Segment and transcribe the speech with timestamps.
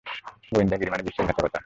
[0.51, 1.59] গোয়েন্দাগিরি মানে বিশ্বাসঘাতকতা।